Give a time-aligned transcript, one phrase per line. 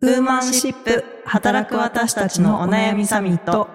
[0.00, 3.68] ウーマンシップ働く私たちのお悩みサミット。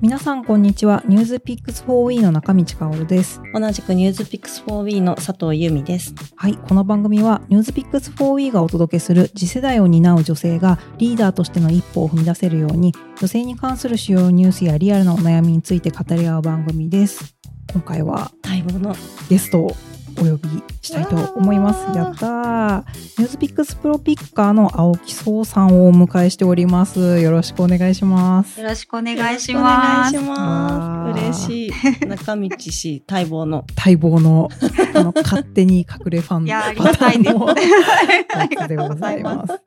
[0.00, 1.02] 皆さんこんにちは。
[1.08, 3.42] ニュースピックス 4E の中道香織です。
[3.52, 6.14] 同じくニュースピックス 4W の佐藤由美です。
[6.36, 17.35] はい、この番組はニュースピックス 4E がお届けする次世代を担う女性がリーダーとしての一歩を踏み出せるように女性に関する主要ニュースやリアルなお悩みについて語り合う番組です。
[17.72, 18.94] 今回は待望の
[19.28, 19.76] ゲストを
[20.18, 20.48] お呼び
[20.80, 21.96] したいと思います。
[21.96, 22.84] やったー。
[23.18, 27.20] ニュースピックスプロピッカーの青木壮さんをお迎えしております。
[27.20, 28.58] よろしくお願いします。
[28.58, 30.14] よろしくお願いしおます。
[30.14, 31.48] 願いしまわーす。
[31.48, 32.06] 嬉しい。
[32.06, 33.66] 中道氏待望の。
[33.76, 34.48] 待望の
[34.94, 36.96] あの勝手に隠れファンいや、ありパ。
[36.96, 39.60] ターンのやつでございます。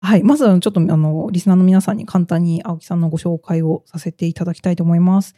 [0.00, 0.22] はい。
[0.22, 5.34] まず、ちょっと、あの、リスナーの皆さんに簡単に青木さんのご紹介をさせていただきたいと思います。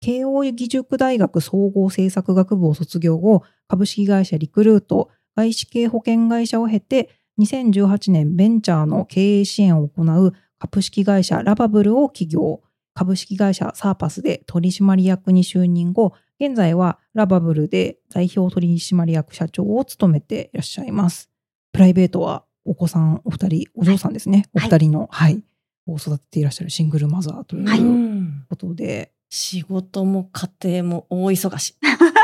[0.00, 12.62] 慶応義塾大学総合政策学部を卒業後、株式会社リクルート、外資系保険会社を経て、2018年ベンチャーの経営支援を行う株式会社ラバブルを起業、
[12.94, 21.30] 株式会社サーパスで取締役に就任後、現在はラバブルで代表取締役社長を務めていらっしゃいます。
[21.72, 24.46] プライベートはお子さんお二人、お嬢さんですね。
[24.54, 25.42] おはい二人の、はい、
[25.86, 31.74] を育てていらっしゃるシングルマザーということで、仕事も家庭も大忙し。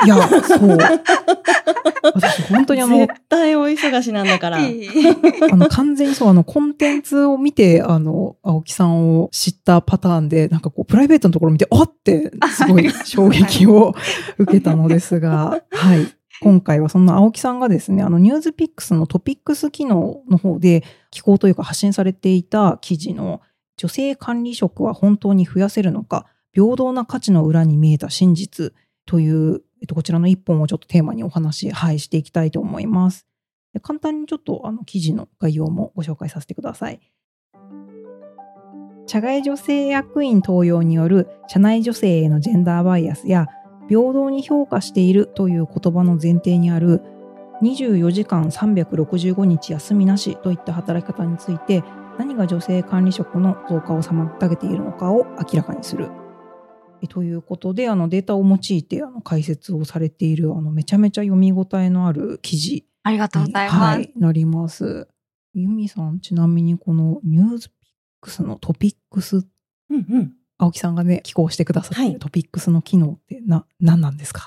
[0.05, 0.78] い、や、そう。
[2.03, 4.59] 私、本当にあの、絶対大忙しなんだから。
[4.59, 13.94] あの、完全にそう、あの、コンテンツを見て、あの、青木さんを知ったパターンで、なんかこう、プライベートのところを見て、あって、すごい衝撃を
[14.39, 16.06] 受けたのですが、はい。
[16.41, 23.41] 今回はそんな青木さんがですね、あの、ニュースピックスのトピックス機能の方で、寄稿というか発信されていた記事の、
[23.77, 28.72] 女性管理職は本当に増やせるのか、平等な価値の裏に見えた真実
[29.06, 33.27] という、えっと、こちらの一本をちょっとテーマにお話、はい、していきたいと思います。
[33.81, 37.00] 簡単にちょっとあの記事の概要もご紹介させてください。
[39.06, 43.49] 社外女性役員登用による社内女性へのジェンダーバイアスや
[43.88, 47.03] 平等に評価しているという言葉の前提にある
[47.62, 51.82] 24時間365日休みなしといった働き方について
[52.19, 56.10] 何が女性管理職の増加を妨げているのかを明らかにする。
[57.02, 63.76] えということであのデータを用いてあの解説をされているあのめちゃめちゃ読み応えのある記事ありがとうございます。
[63.78, 65.08] はい、なります。
[65.54, 67.78] ユミさん、ちなみにこのニュースピッ
[68.20, 69.46] クスのトピックス、うん
[69.90, 70.32] うん。
[70.56, 74.46] 青木さんがね、寄稿してくださってはいるトピックスの機能ってな、何なんですか？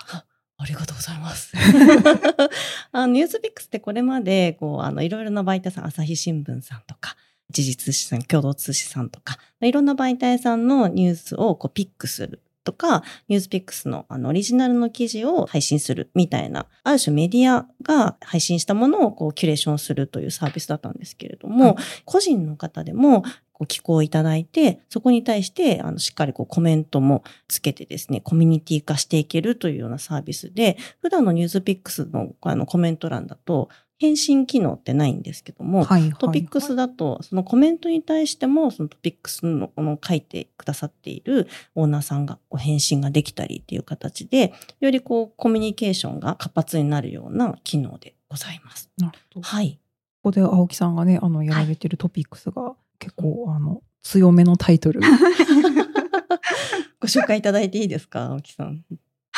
[0.57, 1.51] ありがとうございます。
[2.93, 7.17] あのニュースピックスってこれまで、こう、あの、いろいろな媒体さん、朝日新聞さんとか、
[7.49, 21.85] 時事通信さん、共同通信さんとか、いろんな媒体さんのニュースをこうピックするとか、ニュースピックスのあのオリジナルの記事を配信するみたいな、ある種メディアが配信したものをこうキュレーションするというサービスだったんですけれども、はい。
[22.03, 23.23] 個人の方でも
[23.53, 48.89] ご寄稿いただいて、そこに対して、あの、しっかりこうコメントもつけてですね、コミュニティ化していけるというようなサービスで、普段のニュースピックスのあのコメント欄だと、返信機能ってないんですけども、はい、トピックスだと、そのコメントに対しても、そのトピックスのこの書いてくださっているオーナーさんがお返信ができたりっていう形で、よりこうコミュニケーションが活発になるような機能でございます。
[48.97, 49.41] なるほど。
[49.41, 49.79] こはい。
[50.21, 54.99] こで青木さんがね、あの、やられてるトピックスが結構、あの、強めのタイトル。
[56.99, 58.83] ご紹介いただいていいですか青木さん。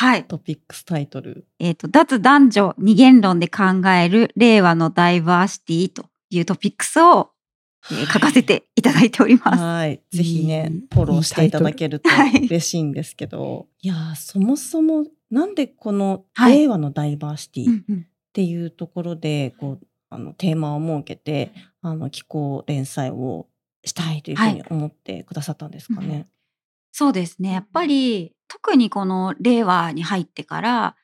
[0.00, 0.24] はい。
[0.26, 1.44] トピックスタイトル。
[1.58, 7.30] えっ、と、脱男女二元論で考える令和のダイバーシティというトピックスを、
[7.90, 9.60] えー書かせていただいております。
[9.60, 10.00] はい。
[10.12, 13.66] ぜひねいい、フォローしていただけるとはい嬉しいんですけど。
[13.82, 21.50] いやー、そもそも、なんでこのはい令和のダイバーシティっていうところで、こう、あの、テーマを設けて、
[21.82, 23.48] あの、気候連載を
[23.84, 26.28] したいというふうに思ってくださったんですかね。
[26.98, 27.52] そうですね。
[27.52, 30.96] やっぱり、特にこの令和に入ってから、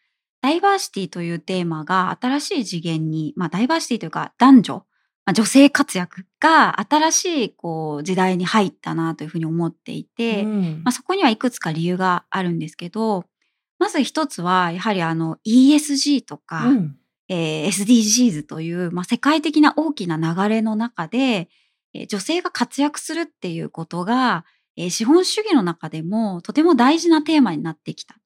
[0.42, 4.74] ダイバーシティというテーマが新しい次元に、まあダイバーシティというか男女、
[5.24, 10.82] まあ、女性活躍が新しいこう時代に入ったなというふうに思っていて、うん。
[10.82, 13.24] まあ、そこにはいくつか理由があるんですけど、
[13.78, 16.96] まず一つはやはりあの ESG とか、うん。
[17.28, 21.48] えー SDGs という、まあ、世界的な大きな流れの中で、
[21.94, 24.44] えー女性が活躍するっていうことが、
[24.76, 28.16] えー資本主義の中でもとても大事なテーマになってきた。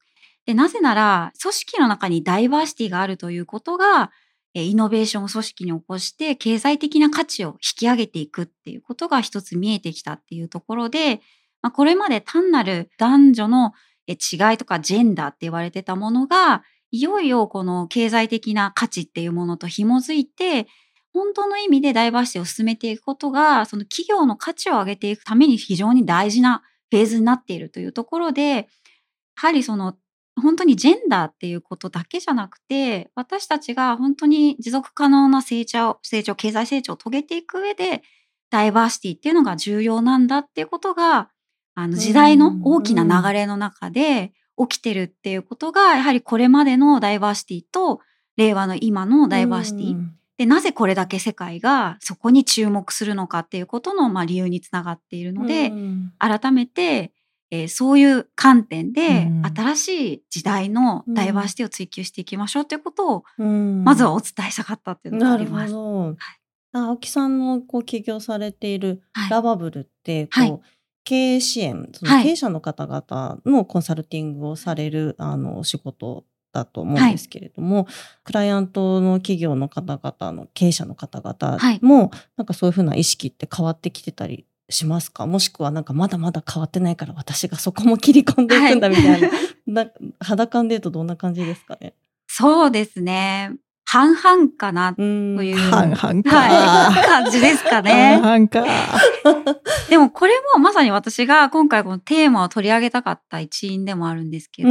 [0.45, 4.11] でなぜなら組織の中にダイバーシティがあるということが、
[4.55, 11.21] えイノベーションを組織に起こして経済的な価値を引き上げていくっていうことが一つ見えてきたっていうところで、
[11.61, 13.73] まあ、これまで単なる男女の
[14.07, 20.67] 違いとかジェンダーって言われてたものが、いよいよこの経済的な価値っていうものと紐づいて、
[21.13, 28.65] 本当の意味でダイバーシティを進めていくことが、その企業の価値を上げていくために非常に大事なフェーズになっているというところで、や
[29.35, 29.95] はりその
[30.39, 38.03] 本当にジェンダーっていうことだけじゃなくて、私たちが本当に持続可能な成長、成長、経済成長を遂げていく上で、
[38.49, 41.29] ダイバーシティっていうのが重要なんだっていうことが、
[41.75, 48.01] あの時代の大きな流れの中で起きてるっていうことが、やはりこれまでのダイバーシティと
[48.37, 49.95] 令和の今のダイバーシティ、
[50.39, 55.73] で、なぜこれだけ世界がそこに注目するのかっていうことの、まあ、理由につながっているので、
[56.17, 57.11] 改めて
[57.51, 65.73] えー、そういう観点で、新しい時代のダイバーシティを追求していきましょうということを、うん、まずはお伝えしたかったっていうのがあります。
[65.73, 66.15] はい、
[66.73, 69.01] 青木さんのこう起業されている
[69.31, 70.59] ラバブルって、こう、はい、
[71.03, 76.25] 経営支援、その経営者の方々のコンサルティングをされる、あの仕事
[76.63, 77.85] だと思うんですけれども、はい、
[78.23, 85.25] クライアントの企業の方々の経営者の方々も、はい、なんかそういうふうな意識って変わってきてたりしますか？
[85.25, 89.27] もしくはなんかまだまだ変わってないから私がそこも切り込んでいくんだみたいな。
[89.29, 89.85] はい、 な
[90.19, 91.95] 肌感で言うとどんな感じですかね？
[92.27, 93.51] そうですね。
[93.91, 95.57] 半々かなという。
[95.57, 96.29] 半々か。
[96.29, 97.05] はい。
[97.07, 98.19] 感じですかね。
[98.21, 98.63] 半々か。
[99.89, 104.69] でもこれもまさに私が今回このテーマを取り上げたかった一因でもあるんですけど、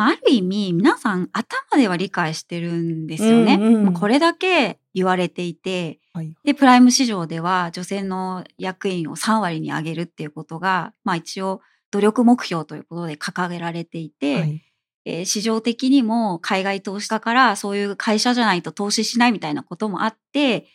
[0.00, 3.56] まあ、ある意味皆さん頭では理解してるんですよね。
[3.56, 11.60] うんうん、まあ、これだけ言われていて、はい、で、プライム市場では女性の役員を3割に上げるっていうことが、まあ一応
[11.90, 14.62] 努力目標ということで掲げられていて、はい、
[15.04, 20.66] えー、市場的にも海外投資家からそういう会社じゃないと投資しないみたいなこともあって、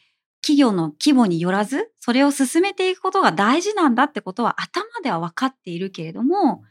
[0.44, 6.62] 企業の規模によらず、それを進めていくことが大事なんだってことは頭では分かっているけれども、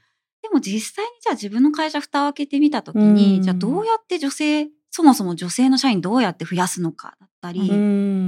[0.44, 7.66] でも実際にじゃあ自分の会社蓋を開けてみたときに、じゃあどうやって女性そもそも女性の社員どうやって増やすのかだったり、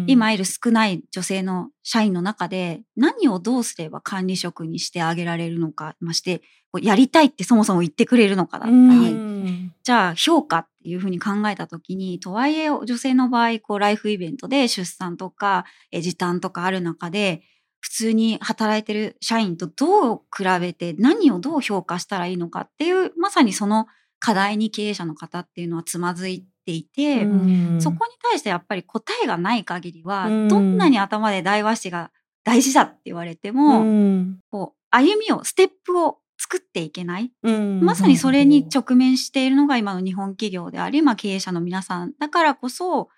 [0.08, 6.40] 今いる少ない女性の社員の中で何をどうすれば管理職にしてあげられるのか、まして、
[6.80, 17.42] やりたいってそもそも言ってくれるのかだったり、じゃあ評価っていうふうに考えた時に、とはいえ女性の場合、こうライフイベントで出産とか時短とかある中で、
[17.80, 23.86] 普通に働いてる社員とどう比べて何をどう評価したらいいのかっていう、まさにその
[24.18, 27.20] 課題に経営者の方っていうのはつまずいていて、
[27.78, 32.10] そこに対してやっぱり答えがない限りは、どんなに頭で大和紙が
[32.44, 33.84] 大事だって言われても、
[34.50, 43.08] こう歩みをステップを作っていけない、まさにそれに直面しているのが今の日本企業であり、まあ、経営者の皆さんだからこそ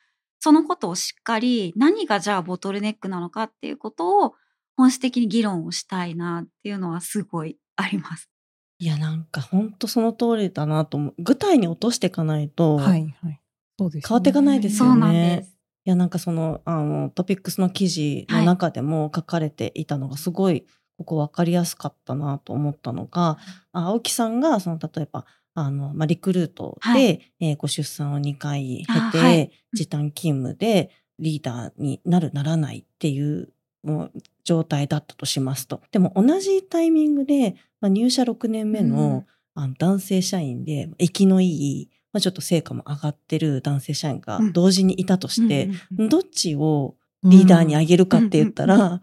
[0.41, 4.35] そのことをしっかり何がじゃあボトルネックなのかっていうことを
[4.79, 8.31] 本質的に議論をしたいなっていうのはすごいあります。
[8.79, 11.15] いや、なんか本当その通りだなと思う。
[11.19, 13.41] 具体に落としていかないと、はいはい。
[13.77, 15.49] そうです、ね、変わっていかないですよね。
[15.85, 20.65] いや、なんかその、あの、トピックスの記事の中でも書かれていたのがすごい、
[20.97, 23.37] ここ分かりやすかったなと思ったのが、
[23.73, 33.53] 青木さんが、その、例えば、あの、まあ、リクルートで、はい、えー、ご出産を2回経て、はい、時短勤務でリーダーになる、ならないっていう
[33.83, 34.13] もう
[34.49, 35.83] 状態だったとしますと。
[35.93, 49.01] でも同じタイミングで、まあ、入社6年目の,、あの男性社員で、生きのいい、まあ、ちょっと成果も上がってる男性社員が同時にいたとして、どっちをリーダーにあげるかって言ったら、っ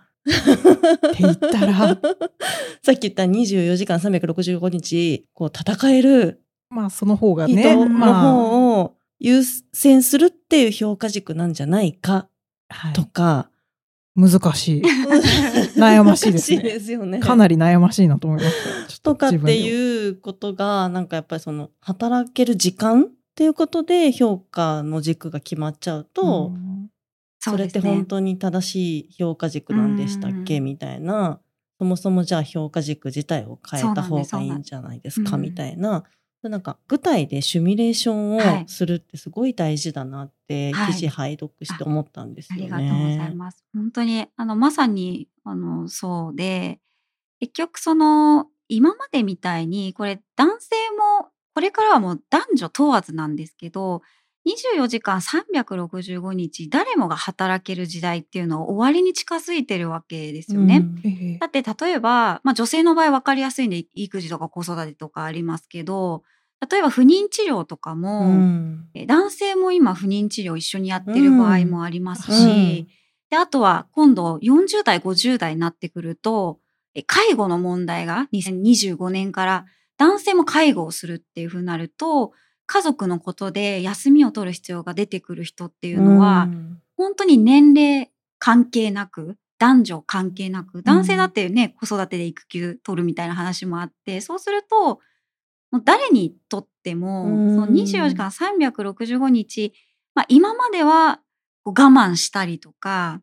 [1.16, 2.00] て言ったら、
[2.82, 6.42] さっき言った24時間365日、こう戦える。
[6.72, 7.62] まあその方がね。
[7.62, 12.30] 人の方を優先するっていう評価軸なんじゃないか
[12.96, 13.52] とか、
[14.16, 14.82] 難しい。
[15.78, 16.62] 悩ましいですね。
[16.62, 17.20] ですよね。
[17.20, 19.02] かなり悩ましいなと思います。
[19.02, 26.58] とかっていうことが、なんかやっぱりその、働ける時間っていうことで評価の軸が決まっちゃうと、う
[27.40, 30.62] それって本当に正しい評価軸なんでしたっけ？
[30.62, 31.40] みたいな、
[31.78, 35.38] そもそもじゃあ評価軸自体を変えた方がいいんじゃないですか？
[35.38, 36.06] みたいな、
[36.50, 42.72] なんか具体でシミュレーションをするってすごい大事だなって記事拝読して思ったんですよね。
[42.72, 43.66] はい、ありがとうございます。
[43.74, 46.80] 本当にあのまさにあのそうで
[47.40, 50.76] 結局その今までみたいにこれ男性
[51.22, 54.02] もこれからはもう男女問わずなんですけど
[54.46, 60.86] 24時間365日誰もが働ける時代っていうのは終わりに近づいてるわけですよね。
[61.04, 66.24] うん、だって例えば、まあ、女性の場合分かりやすいんで育児とか子育てとかありますけど
[66.70, 72.88] 例えば不妊治療とかも、うん、男性も今不妊治療一緒にやってる場合もありますし、うん、
[73.30, 76.60] であとは今度40代50代になってくると
[77.08, 79.66] 介護の問題が2025年から
[79.98, 82.32] 男性も介護をするっていうふうになると
[82.66, 86.48] 家族のことで休みを取る必要が出てくる人っていうのは、
[86.98, 95.00] 本当に年齢関係なく、男女関係なく、男性だってね、子育てで育休取るみたいな話もあって、そうすると、
[95.72, 97.56] もう誰にとっても、うん。
[97.56, 99.74] その24時間365日、
[100.14, 101.20] まあ今までは
[101.64, 103.22] 我慢したりとか、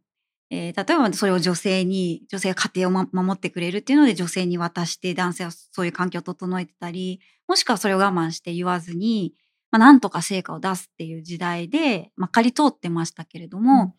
[0.50, 7.20] えー例えばそれを女性に、女性が家庭を、ま、守ってくれるっていうので女性に渡して男性はそういう環境を整えてたり、
[7.52, 9.34] もしくはそれを我慢して言わずに、
[9.70, 13.92] まあ、なんとか成果を出すっていう時代で、まあ、借り通ってましたけれども、うん。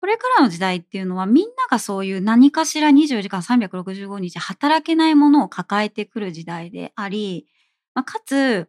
[0.00, 7.46] これからの時代っていうのはみんながそういう何かしら24時間365日働けないものを抱えてくる時代であり、
[7.94, 8.68] まあ、かつ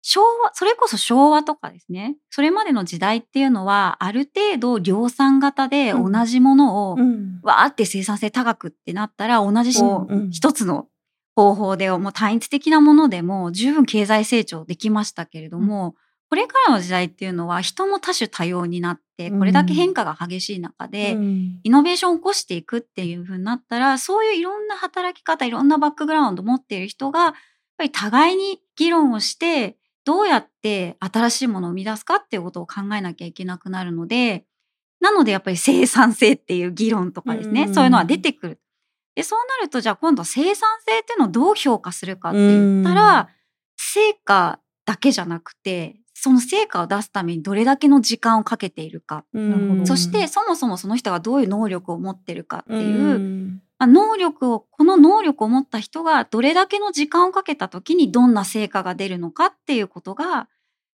[0.00, 7.40] 昭和、それこそ昭和とかですね、それまでの時代っていうのはある程度量産型で同じものをうん。
[7.42, 9.72] わーって生産性高くってなったら同じ
[10.30, 10.86] 一つの
[11.34, 15.94] 方法でもう単一的なものでも十分経済成長できましたけれども、
[16.28, 21.60] これからの時代っていうのは人も多種多様になってこれだけ変化が激しい中で、うん。
[21.62, 27.34] イノベーションを起こしていくっていう風になったらそういういろんな働き方いろんなバックグラウンドを持っている人がやっ
[27.76, 34.44] ぱり互いに議論をしてどうやって新しいものを生み出すかっていうことを考えなきゃいけなくなるので
[35.02, 37.74] なのでやっぱり生産性っていう議論とかですね、うん。
[37.74, 38.60] そういうのは出てくる。
[39.14, 43.28] でそうなるとじゃあ今度生産性っていうのをどう評価するかって言ったら、
[43.76, 49.24] 成果だけじゃなくてその成果を出すためにどれだけの時間をかけているか。
[49.84, 53.62] そしてそもそもその人がどういう能力を持ってるかっていう、ん。
[53.78, 60.48] まあ能力をこの能力を持った人がどれだけの時間をかけた時にどんな成果が出るのかっていうことが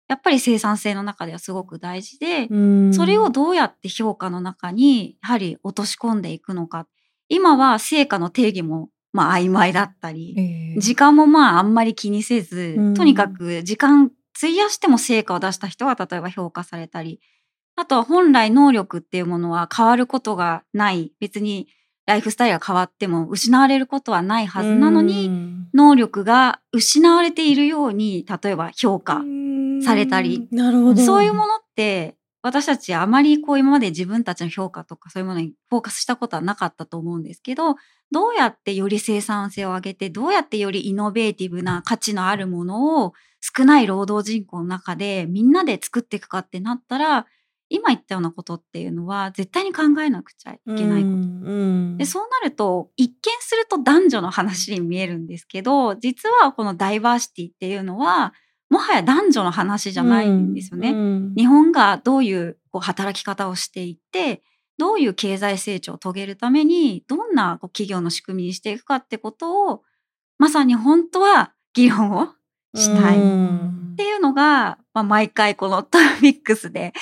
[0.08, 2.94] やっぱり生産性の中ではすごく大事で、うん。
[2.94, 6.86] それをどうやって評価の中にやはり落とし込んでいくのか
[7.28, 12.94] 今は成果の定義もまあ曖昧だったり、えー時間もまああんまり気にせず、うん。
[12.94, 17.20] とにかく時間費やしても成果を出した人が例えば評価されたり
[17.74, 21.12] あとは本来能力っていうものは変わることがない。
[21.20, 21.68] 別に
[22.06, 25.68] ライフスタイルが変わっても失われることはないはずなのに、うん。
[25.74, 29.22] 能力が失われているように例えば評価、
[29.84, 30.48] されたり。
[30.50, 31.02] なるほど。
[31.02, 32.16] そういうものって
[32.48, 37.76] 私たちあまりこう今まで自分たちの評価とかそういうものにフォーカスしたことはなかったと思うんですけど
[38.10, 47.26] どうやってより生産性を上げてどうやってよりイノベーティブな価値のあるものを少ない労働人口の中でみんなで作っていくかってなったら
[47.70, 51.14] 今言ったようなことっていうのは絶対に考えなくちゃいけないこと。
[51.14, 58.32] うんでそうなると一見すると男女の話に見えるんですけど実はこのダイバーシティっていうのは
[58.70, 60.90] もはや男女の話じゃないんですよね。
[60.90, 64.42] うん日本がどういうこう働き方をしていって
[64.78, 69.82] どういう経済成長を遂げるためにどんなこう企業の仕組みにしていくかってことを
[70.38, 72.28] まさに本当は議論を
[72.74, 76.92] したいっうんていうのが、まあ、毎回このトラフィックスで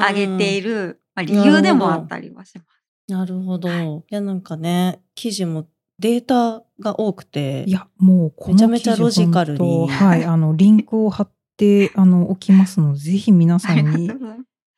[0.00, 2.74] 挙げている、まあ、理由でもあったりはします。
[3.08, 3.68] なるほど。
[3.68, 5.66] はいい、や、なんかね、記事も
[5.98, 14.10] データが多くて、いや、もうこのめちゃめちゃロジカルにはい、 あの、リンクを貼って、あの、置きますので、ぜひ皆さんに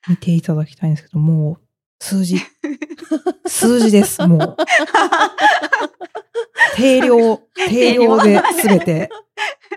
[0.09, 1.67] 見ていただきたいんですけど、もう、
[2.01, 2.39] 数字。
[3.47, 4.57] 数字です、もう。
[6.77, 7.37] 定量、
[7.69, 9.09] 定量で全て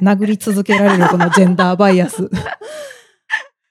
[0.01, 2.29] 殴り続けられる このジェンダーバイアス。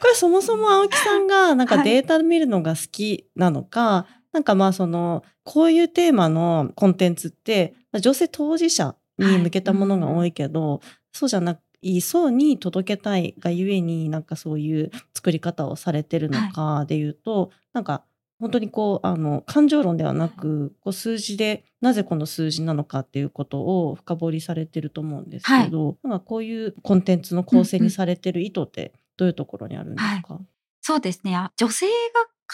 [0.00, 4.06] これそもそも青木さんがなんかはいデータ見るのが好きなのか、
[4.38, 10.80] なんかまあその、こういうテーマのコンテンツって、女性当事者に向けたものが多いけど、
[11.12, 18.04] そうじゃないそうに届けたいがゆえになんかそういう作り方をされてるのかで言うと、なんか
[18.38, 30.38] 本当にこうあの感情論ではなくこう数字でなぜこの数字なのかっていうことを深掘りされてると思うんですけど、なんかこういうコンテンツの構成にされてる意図ってどういうところにあるんですか、
[30.80, 31.35] そうですね。
[31.35, 31.92] あ女性が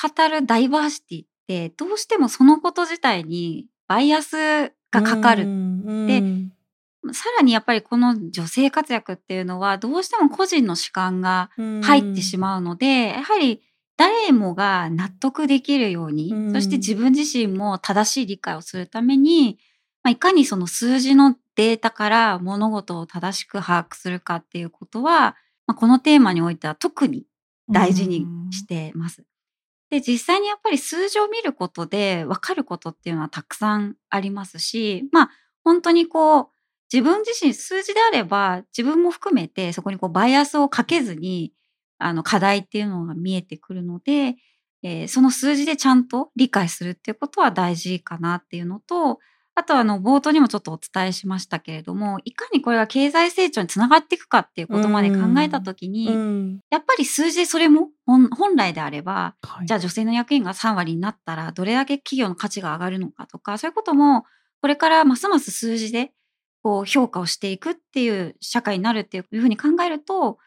[0.08, 5.46] 語るダイバーシティってどうしてもそのこと自体にバイアスがかかる。
[6.06, 6.22] で
[7.12, 11.50] さらにやっぱりこの女性活躍っていうのはどうしても個人の主観が
[11.82, 13.60] 入ってしまうので、やはり
[13.96, 19.58] 誰もが納得できるように、うんそして自分自身も正しい理解をするために、
[20.02, 25.36] まあ、いかにその数字のデータから物事を正しく把握するかっていうことは、
[25.66, 27.24] まあ、このテーマにおいては特に
[27.70, 29.24] 大事にしてます。
[29.94, 35.30] で、実際にやっぱり数字を見ることで分かることっていうのはたくさんありますし、まあ
[35.62, 36.48] 本当にこう
[36.92, 41.52] 自分自身数字であれば自分も含めてそこにこうバイアスをかけずに
[41.98, 44.36] あの課題っていうのが見えてくるので、
[44.82, 49.20] えーその数字でちゃんと理解するっていうことは大事かなっていうのと、
[49.56, 56.60] あとあの冒頭にもちょっとお伝えしましたけれどもいかにこれが経済成長につながっていくかっていうことまで考えた時に、うん。
[56.70, 59.66] やっぱり数字でそれも本本来であればはい。
[59.66, 64.24] じゃあ女性の役員が3割になったらどれだけ企業の価値が上がるのかとかそういうことも
[64.60, 66.12] これからますます数字で
[66.62, 70.38] こう評価をしていくっていう社会になるっていうふうに考えると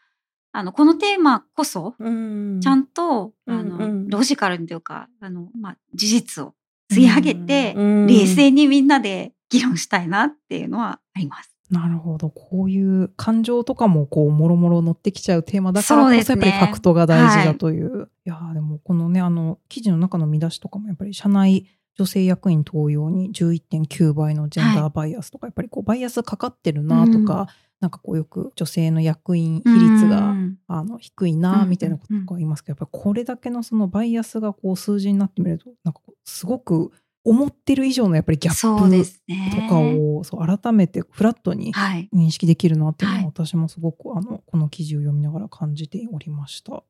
[0.52, 2.60] あのこのテーマこそうん。
[2.60, 4.08] ちゃんと、うんあのうん。
[4.08, 6.54] ロジカルにというかあの、まあ、事実を
[6.98, 11.54] 吸い上げて、うん冷静にみんなで議論したいなっていうのはあります。
[11.70, 12.30] なるほど。
[12.30, 18.08] こういう感情とかもこう、もろもろ乗ってきちゃうテーマだからこそ、やっぱりファクトが大事だという。
[18.24, 21.66] い、やーでもこのね、あの、記事の中の見出しとかもやっぱり社内
[21.98, 27.46] 女性役員登用に11.9倍のジェンダーバイアスとか、やっぱりこう、バイアスかかってるなとか、うん
[27.80, 36.90] なんかこうよく女性の役員比率うがんあの低いなうんみたいなこととか言いますけど、やっぱりこれだけのそのバイアスがこう数字になってみると、なんかすごく
[37.24, 39.50] 思ってる以上のやっぱりギャッすね。
[39.54, 42.08] プとかをそう改めてフラットにはい。
[42.14, 46.82] 認識できるなっていうのははい私もすごくあのこの記事を読みながら感じておりました。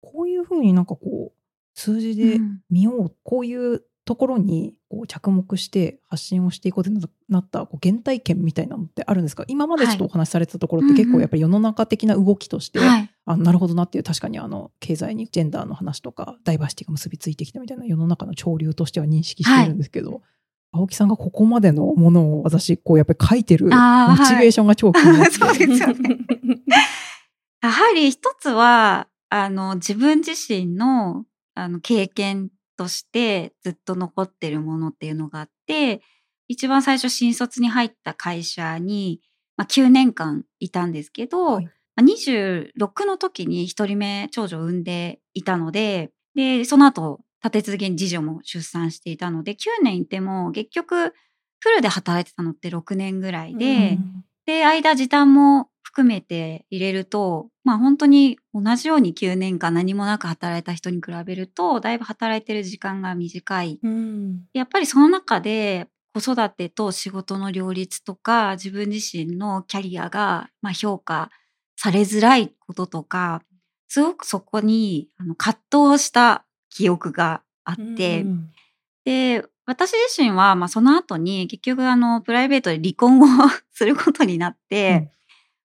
[0.00, 1.38] こういうふうになんかこう
[1.74, 6.90] 数字でうん見よう、こういうところにこう着目して発信をしていこうと
[7.28, 9.44] なったこう原体験みたいなのってあるんですか？
[9.48, 13.10] 今までちょっとお話しされてたところってはい結構やっぱり世の中的な動きとして、はい。
[13.26, 20.22] あなるほどなっていう確かにあの経済にジェンダーの話とかダイバーシティが結びついてきたみたいな世の中の潮流としては認識しているんですけど、
[20.72, 23.70] 青木さんがここまでのものを私こうやっぱり書いてるモ
[24.26, 26.18] チベーションが超気になって、 そうですよね。
[27.60, 31.24] やはり一つは、あの、自分自身の、
[31.54, 36.00] あの、経験としてずっと残ってるものっていうのがあって、
[36.46, 39.20] 一番最初新卒に入った会社に、
[39.56, 41.64] まあ、9年間いたんですけど、はい。
[41.64, 51.12] まあ26の時に一人目長女を産んでいたので、で、その後、立て続けに次女も出産していたので、9年いても結局、
[51.60, 54.24] フルで働いてたのって6年ぐらいで、うん。
[54.46, 63.80] で、間時短も含めて入れると、まあ本当に同じように9年間何もなく働いた人に比べると、だいぶ働いてる時間が短い。
[63.82, 64.44] うん。
[64.52, 71.30] やっぱりその中で子育てと仕事の両立とか、自分自身のキャリアがまあ評価
[71.74, 73.42] されづらいこととか、
[73.88, 78.50] すごくそこにあの葛藤した記憶があって、うん。
[79.04, 85.17] で、私自身は、まあ、その後に結局あのプライベートで離婚を することになって、うん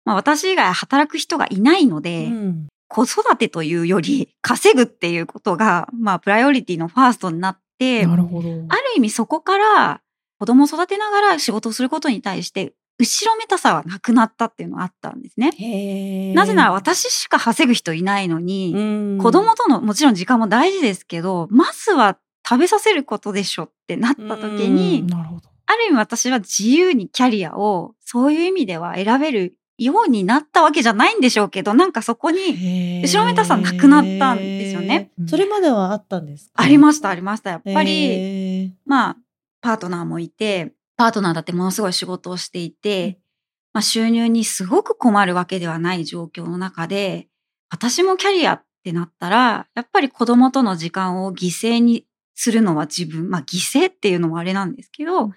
[0.05, 8.51] まあ、私以外働く人がいないので、うん子育てというより稼ぐっていうことが、まあ、プライオリティのファーストになって、なるほど。
[8.51, 10.03] ある意味そこから
[10.39, 16.35] 子供を育てながら仕事をすることに対して後ろめたさはなくなったっていうのがあったんですね。
[16.35, 25.49] なぜなら私しか稼ぐ人いないのに、うん子供とのもちろん時間も大事ですけど、まずは食べさせることでしょってなった時に、うんなるほど。
[25.65, 35.11] ある意味私は自由にキャリアをそういう意味では選べるようになったわけじゃないんでしょうけど、なんかそこに後ろめたさなくなったんですよね。
[35.27, 36.63] それまではあったんですか？
[36.63, 37.51] ありました、ありました。
[37.51, 39.17] やっぱり、まあ、
[39.61, 43.19] パートナーもいて、パートナーだってものすごい仕事をしていて、
[43.73, 47.29] まあ収入にすごく困るわけではない状況の中で、
[47.71, 55.29] 私もキャリアってなったら、やっぱり子供との時間を犠牲にするのは自分、まあ犠牲っていうのもあれなんですけど、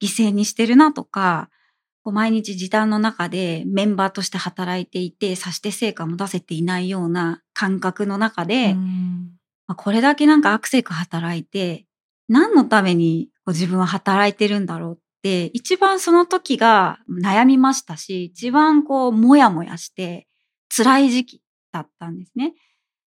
[0.00, 1.50] 犠牲にしてるなとか、
[2.02, 9.30] こう毎日時短の中でメンバーとして働いていて、さして成果も出せていないような感覚の中で、うん
[9.66, 11.86] まあ、これだけなんかアクセク働いて、
[12.28, 20.26] 何のためにこう自分は働いてるんだろうって、一番その時が悩みましたし、一番こう、もやもやして、
[20.74, 22.54] 辛い時期だったんですね。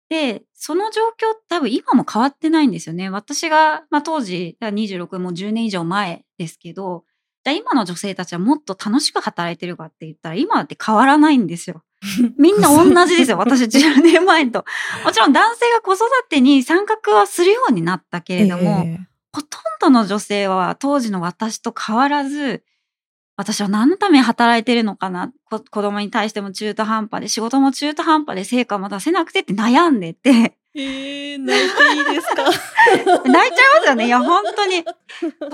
[0.10, 3.10] で、その状況多分今も変わってないんですよね。
[3.10, 7.04] 私が、まあ当時、だから26もう10年以上前ですけど、
[7.48, 11.82] じゃあ今の女性たちはもっと楽しく働いてるかって言ったら今だって変わらないんですよ。
[12.38, 13.38] みんな同じですよ。
[13.40, 14.66] 私10年前と。
[15.06, 22.64] もちろん男性が子育てに参画はするようになったけれども、ええほとんどの女性は当時の私と変わらず、
[23.38, 25.32] 私は何のために働いてるのかな？
[25.50, 32.44] こ子供に対しても中途半端で、仕事も中途半端で成果も出せなくてって悩んでて、えー、泣いていいですか？
[33.30, 34.08] 泣いちゃいますよね。
[34.08, 34.84] いや、本当に。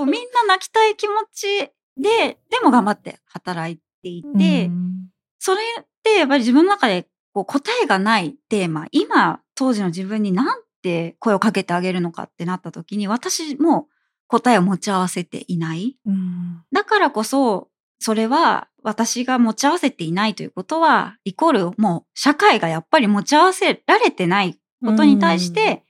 [0.05, 5.09] みんな泣きたい気持ちで、でも頑張って働いていて、うん。
[5.39, 13.87] それってやっぱり自分の中でこう答えがないテーマ、今当時の自分になんて声をかけてあげるのかってなった時に私も
[14.27, 15.97] 答えを持ち合わせていない。
[16.05, 16.63] うん。
[16.71, 25.83] だからこそ、それは私が持ち合わせていないということは、イコールもう社会がやっぱり持ち合わせられてないことに対して、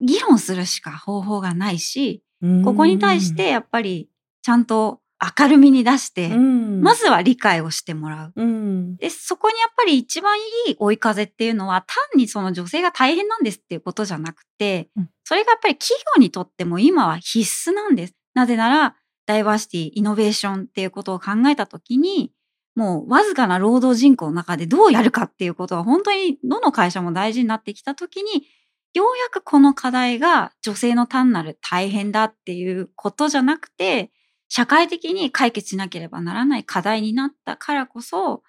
[0.00, 2.22] 議論するしか方法がないし、
[2.64, 4.08] ここに対してやっぱり
[4.42, 5.00] ちゃんと
[5.38, 8.32] 明るみに出して、うんまずは理解をしてもらう。
[8.34, 8.96] うん。
[8.96, 18.14] で、そこにやっぱり一番いい追い風っていうのは、単にその女性が大変なんですっていうことじゃなくて、うんそれがやっぱり企業にとっても今は必須なんです。
[18.34, 22.32] なぜなら、ダイバーシティ、イノベーションっていうことを考えたときに、
[22.74, 28.46] もうわずかな労働人口の中でどうやるかっていうことは本当にどの会社も大事になってきたときに、
[28.94, 34.10] ようやくこの課題が女性の単なる大変だっていうことじゃなくて、
[34.54, 38.42] 社会的に解決しなければならない課題になったからこそ、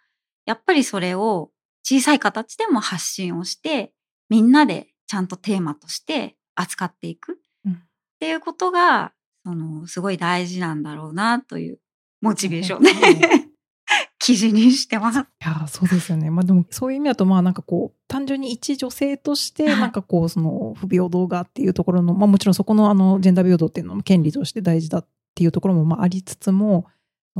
[0.45, 3.93] やっぱりそれを小さい形でも発信をして、
[4.27, 7.39] みんなでちゃんとテーマとして扱っていく。
[7.65, 7.73] うん。
[7.75, 7.77] っ
[8.19, 9.13] ていうことが、
[9.45, 11.79] その、すごい大事なんだろうなという
[12.19, 12.83] モチベーション。
[12.83, 12.89] で、
[14.19, 15.19] 記事にしてます。
[15.19, 16.29] いやーそうですよね。
[16.29, 19.79] まあでもそういう意味だとまあなんかこう単純に一女性としてはい。
[19.79, 26.85] なんかこうその不平等がっていうところの、まあもちろんそこのあのジェンダー平等っていうのも権利として大事だっていうところもまあありつつも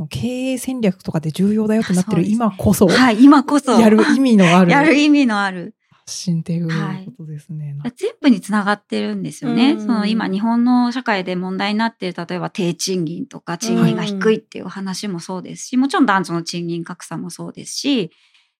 [0.08, 3.80] 経営戦略とかで重要だよってなってる今こそはい、今こそ。
[3.80, 5.76] やる意味のある やる意味のある。
[5.90, 7.76] 発信っていうはいことですね。
[7.96, 9.72] 全部につながってるんですよね。
[9.72, 18.10] うんその今日本の社会で問題になっている例えば低賃金とか賃金が低いっていう話もそうですし、もちろん男女の賃金格差もそうですし、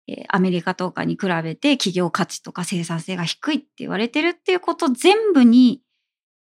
[0.06, 5.80] えーアメリカとかに比べて企業価値とか生産性が低いって言われてるっていうこと全部に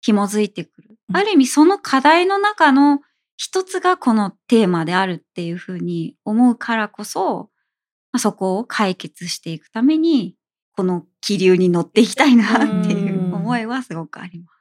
[0.00, 0.96] 紐づいてくる。
[1.08, 1.16] うん。
[1.16, 3.00] ある意味その課題の中の
[3.36, 7.50] 一つがこのテーマであるっていうふうに思うからこそ、
[8.12, 10.36] まあ、そこを解決していくために、
[10.76, 14.56] この気流に乗っていきたいなっていう思いはすごくあります。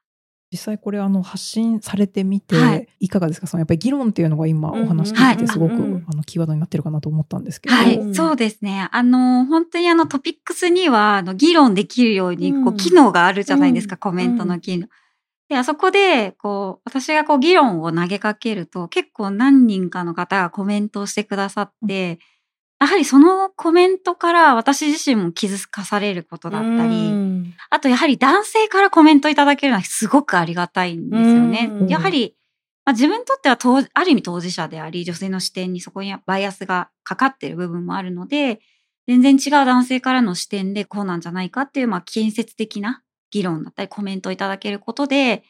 [0.52, 2.88] 実際これあの発信されてみて、はい。
[3.00, 3.46] い、かがですか？
[3.46, 8.16] そのやっぱり議論っていうのが今お話聞いててすごく、うんうんあのキーワードになってるかなと思ったんですけど、はい、うん。
[8.16, 8.88] そうですね。
[8.92, 12.68] あの、本当にあのトピックスには、あの、議論できるように、こうん。
[12.70, 14.00] う、機能があるじゃないですか、うん。
[14.00, 14.88] コメントの機能。
[15.50, 22.20] で、あそこで、こう、私がこう、議論を投げかけると、結構何人かの方がコメントをしてくださって、
[22.80, 27.54] やはりそのコメントから私自身も気づかされることだったり、うん。
[27.70, 31.70] あとやはり男性からコメントいただけるのはすごくありがたいんですよね。
[31.70, 31.84] う。
[31.86, 31.88] ん。
[31.88, 32.36] やはり、
[32.86, 38.62] まあ、自分にとっては当ある意味当事者であり、女性の視点にそこにはバイアスがかかっている部分もあるので、
[39.08, 45.42] 全然違う男性からの視点でこうなんじゃないかっていう、まあ、建設的な議論だったりコメントをいただけることで、やっ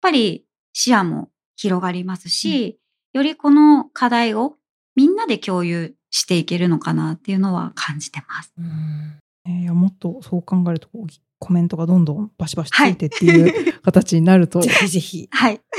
[0.00, 2.78] ぱり視野も広がりますし、
[3.12, 4.56] よりこの課題を
[4.94, 8.52] みんなで共有していけるのかなっていうのは感じてます。
[8.58, 10.88] えーいやもっとそう考えると
[11.38, 15.28] コメントがどんどんバシバシついてっていう形になると、 ぜひぜひ。
[15.30, 15.60] はい。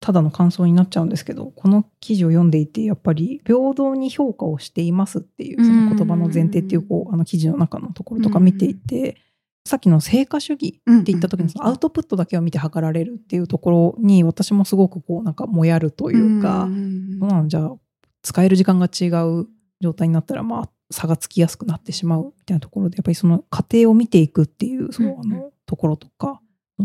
[0.00, 9.16] ただの感想になっちゃうんですけどこの記事を読んでいてやっぱり平等に評価をしていますっていうその言葉の前提っていうこうあの記事の中のところとか見ていて、
[9.66, 17.72] さっきの成果主義って言った時のアウトプットだけを見て測られるっていうところに私もすごくこうなんかもやるというか、うなのじゃあ
[18.22, 19.46] 使える時間が違う
[19.80, 26.40] 状態になったらまあ差がつきやすくなってしまうみたいなところでやっぱりその過程を見ていくっていうそのあのところとか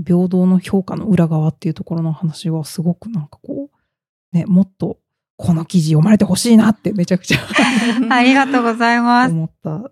[0.06, 5.00] 平等の評価の裏側っていうところの話はすごくなんかこうねもっと
[5.36, 7.40] この記事読まれてほしいなってめちゃくちゃ
[8.10, 9.32] ありがとうございます。
[9.32, 9.92] 思った。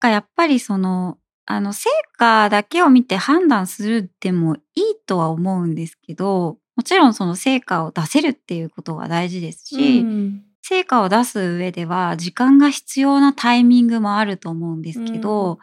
[0.00, 10.42] がやっぱりその、あの、成果だけを見て判断するでもいいとは思うんですけど、もちろんその成果を出せるっていうことが大事ですし、うん。
[10.60, 15.58] 成果を出す上では時間が必要なタイミングもあると思うんですけど、うん。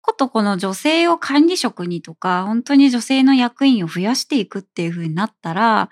[0.00, 5.90] ことこの女性を管理職にとか、本当に女性の役員を増やしていくっていう風になったら、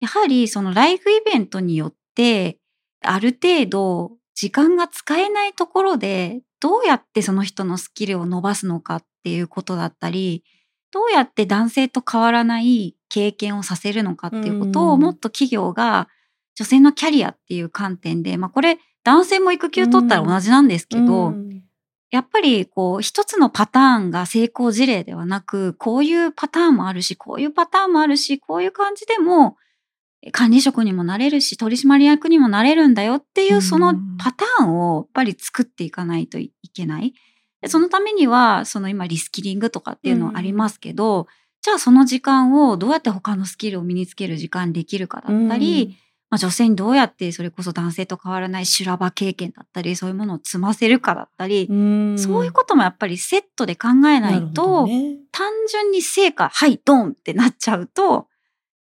[0.00, 2.58] やはりそのライフイベントによって、
[3.02, 10.44] ある程度時間が使えないところで、どうやってその人のスキルを伸ばすのかっていうことだったり、
[10.90, 15.00] どうやって男性と変わらない経験をさせるのかっていうことをうん。
[15.00, 16.08] もっと企業が
[16.54, 21.62] 女性のキャリアっていう観点で、まあこれ男性も育休取ったら同じなんですけど、うん。
[22.10, 29.65] やっぱりこう一つのパターンが成功事例ではなく、こういうパターンもあるし、こういうパターンもあるし、こういう感じでもえ
[30.32, 33.62] 管理職にもなれるし、取締役にもなれるんだよっていううん。
[33.62, 37.14] そのパターンをやっぱり作っていかないといけない。
[37.62, 41.26] でそのためには、その今リスキリングとかっていうのはありますけど、
[41.62, 45.98] じゃあその時間をどうやって他のスキルを身につける時間にできるかだったり、
[46.28, 52.18] まあ、女性にどうやってそれこそ男性と変わらない修羅場経験だったり、そういうものを積ませるかだったり、うん。
[52.18, 55.16] そういうこともやっぱりセットで考えないと、どね。
[55.30, 58.26] 単純に成果、はい、ドンってなっちゃうと、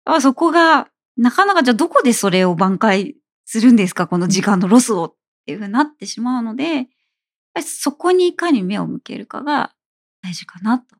[0.06, 0.88] あそこが、
[1.18, 4.08] なかなかじゃあどこでそれを挽回するんですか？
[4.08, 5.14] この時間のロスをっ
[5.46, 6.86] ていうふうになってしまうので、やっ
[7.54, 9.74] ぱりそこにいかに目を向けるかが
[10.22, 10.96] 大事かなと。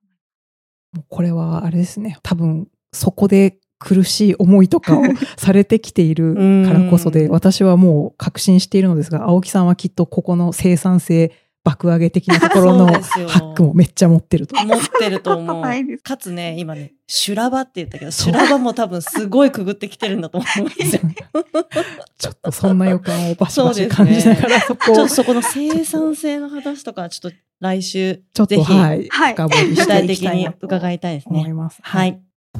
[0.94, 2.18] もうこれはあれですね。
[2.24, 5.04] 多分そこで苦しい思いとかを
[5.38, 6.34] されてきている
[6.66, 11.32] からこそで、うん私はもう確信しているのですが、青木さんはきっとここの生産性
[11.68, 12.86] 爆上げ的なところの
[13.28, 14.56] ハックもめっちゃ持ってると。
[14.56, 15.64] 持ってると思う。
[16.02, 21.02] かつね、今ね、修羅場って言ったけど、修羅場も多分すごいくぐってきてるんだと思うんですよ。
[22.18, 31.40] ちょっとそんな予感をバシバシ感じながらそこを ちょっとそこの生産性の話とか、ちょっと来週、ちょっとぜひはい、はい深掘り具体的に伺いたいですね。
[31.40, 31.80] 思います。
[31.82, 32.18] はい。
[32.56, 32.60] あ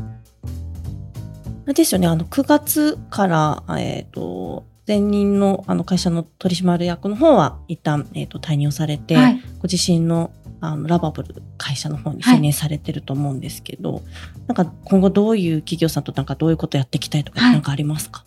[1.68, 9.42] れですよね、あの、9月から、えっ、と、前任のあの会社の取締役の方は一旦、えっ、と、退任をされて、はい。
[9.60, 14.02] ご自身のあのラバブル会社の方に専念されてると思うんですけど、
[14.48, 17.52] なんか今後どういう企業さんとなんかどういうことやっていきたいとかはい。
[17.54, 18.26] なんかありますか、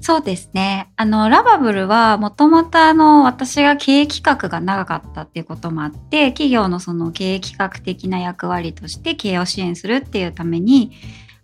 [0.00, 0.92] そうですね。
[0.94, 10.92] あの、ラバブルはもともとあの、私が経営企画が長かったっていうこともあって、企業のその経営企画的な役割として経営を支援するっていうために、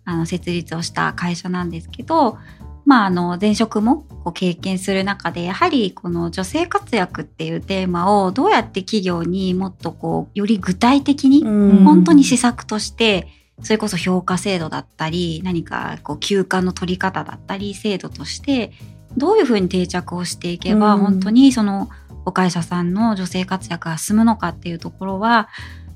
[0.05, 2.37] あの、設立をした会社なんですけど、
[2.85, 11.83] まあ、あの、前職もこう経験する中で、やはりこの女性活躍っていうテーマをどうやって企業にもっとこう、より具体的にうん。
[11.83, 13.27] 本当に施策として
[13.61, 18.71] それこそ評価制度だったり何かこう休暇の取り方だったり制度として
[19.15, 21.01] どういうふうに定着をしていけばうん。
[21.01, 21.89] 本当にその
[22.25, 25.49] お会社さんの女性活躍が進むのかっていうところは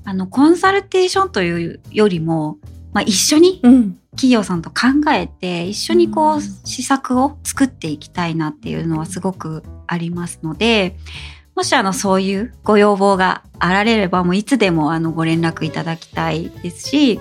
[0.04, 2.56] あのコンサルテーションというよりも、
[2.92, 3.98] まあ、一緒にうん。
[4.18, 10.96] 企業さんと考えて一緒にこううん施策を作っていきたいなっていうのはすごくありますので
[11.54, 17.20] もしあのそういうご要望があられればもういつでもあのご連絡いただきたいですし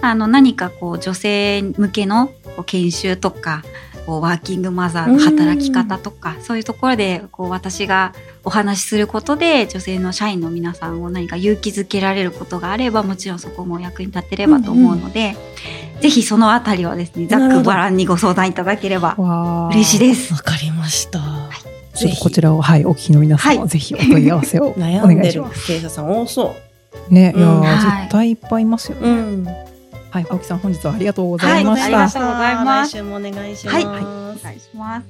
[0.00, 2.30] あの何かこう女性向けの
[2.64, 3.62] 研修とか
[4.08, 15.36] こうワーキングマザーの働き方とかそういうところでこう私がお話しすることで女性の社員の皆さんを何か勇気づけられることがあればもちろんそこも役に立てればと思うので、
[16.00, 19.14] ぜひそのあたりはですねざっくばらんにご相談いただければ
[19.72, 20.32] 嬉しいです。
[20.32, 21.20] わかりました。
[21.94, 25.66] ちょっとこちらを、はい、お聞きの皆さんはぜひお問い合わせをお悩願んでるいします。
[25.66, 26.56] 経営者さん多そ
[27.10, 29.04] ね、いやー、うんはい絶対いっぱいいますよう。
[29.04, 29.20] うね。
[29.20, 29.67] ん。
[30.10, 31.98] はい、青木さん本日はありがとうございました。
[31.98, 33.76] はいありがとうございます来週もお願いします。
[33.76, 35.06] はいお願いします。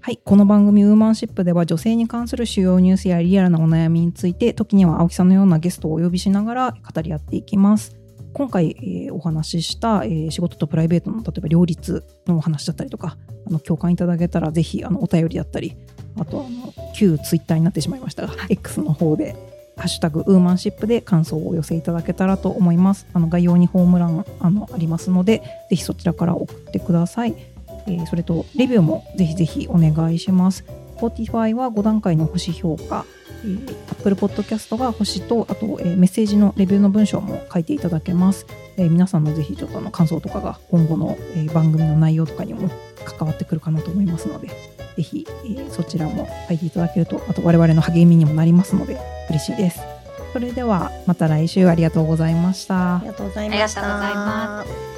[0.00, 7.96] はい、この番組ウーマンシップでは女性に関する主要ニュースやリアルなお悩みについて時には青木さんのようなゲストをお呼びしながら語り合っていきます。
[8.32, 15.76] 今回、えーお話しした、えー仕事とプライベートの例えば両立のお話だったりとかあの共感いただけたらぜひあのお便りだったり
[16.18, 19.36] あとあの旧ツイッターになってしまいましたが、X の方で
[19.76, 23.06] 「ハッシュタグウーマンシップ」で感想をお寄せいただけたらと思います。
[23.12, 27.34] あの概要にホームランあのありますのでぜひそちらから送ってください。
[27.86, 30.64] えーそれとレビューもぜひぜひお願いします。
[30.96, 33.04] Spotify は5段階の星評価、
[33.44, 38.46] えー Apple Podcast が星と、あと、えーメッセージのレビューの文章も書いていただけます。
[38.76, 42.68] えー皆さんのぜひちょっとあの感想とかが今後の、えー番組の内容とかにも
[43.04, 44.48] 関わってくるかなと思いますので、
[44.96, 48.98] ぜひ、えーそちらも書いていただけると、あと我々の励みにもなりますので
[49.30, 49.80] 嬉しいです。
[50.32, 53.08] それではまた来週ありがとうございましたあり。
[53.08, 54.91] がとうございました。